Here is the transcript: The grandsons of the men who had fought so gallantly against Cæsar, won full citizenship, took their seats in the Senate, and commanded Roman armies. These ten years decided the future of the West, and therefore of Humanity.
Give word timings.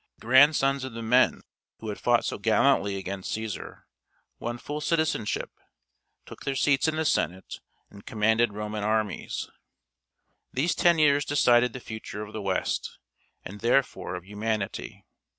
The 0.17 0.25
grandsons 0.25 0.83
of 0.83 0.93
the 0.93 1.03
men 1.03 1.41
who 1.77 1.89
had 1.89 1.99
fought 1.99 2.25
so 2.25 2.39
gallantly 2.39 2.97
against 2.97 3.37
Cæsar, 3.37 3.83
won 4.39 4.57
full 4.57 4.81
citizenship, 4.81 5.51
took 6.25 6.43
their 6.43 6.55
seats 6.55 6.87
in 6.87 6.95
the 6.95 7.05
Senate, 7.05 7.59
and 7.91 8.03
commanded 8.03 8.51
Roman 8.53 8.83
armies. 8.83 9.47
These 10.51 10.73
ten 10.73 10.97
years 10.97 11.23
decided 11.23 11.73
the 11.73 11.79
future 11.79 12.23
of 12.23 12.33
the 12.33 12.41
West, 12.41 12.97
and 13.45 13.59
therefore 13.61 14.15
of 14.15 14.25
Humanity. 14.25 15.05